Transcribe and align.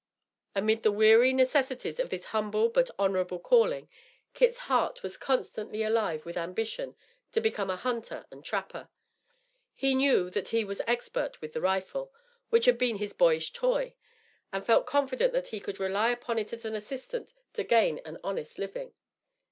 Amid 0.55 0.81
the 0.81 0.91
weary 0.91 1.31
necessities 1.31 1.99
of 1.99 2.09
this 2.09 2.25
humble 2.33 2.69
but 2.69 2.89
honorable 2.97 3.37
calling, 3.37 3.87
Kit's 4.33 4.57
heart 4.65 5.03
was 5.03 5.15
constantly 5.15 5.83
alive 5.83 6.25
with 6.25 6.37
ambition 6.37 6.95
to 7.33 7.39
become 7.39 7.69
a 7.69 7.75
hunter 7.75 8.25
and 8.31 8.43
trapper. 8.43 8.89
He 9.75 9.93
knew 9.93 10.31
that 10.31 10.47
he 10.47 10.65
was 10.65 10.81
expert 10.87 11.39
with 11.39 11.53
the 11.53 11.61
rifle, 11.61 12.11
which 12.49 12.65
had 12.65 12.79
been 12.79 12.95
his 12.95 13.13
boyish 13.13 13.53
toy, 13.53 13.93
and 14.51 14.65
felt 14.65 14.87
confident 14.87 15.33
that 15.33 15.49
he 15.49 15.59
could 15.59 15.79
rely 15.79 16.09
upon 16.09 16.39
it 16.39 16.51
as 16.51 16.65
an 16.65 16.73
assistant 16.75 17.35
to 17.53 17.63
gain 17.63 18.01
an 18.03 18.17
honest 18.23 18.57
living. 18.57 18.95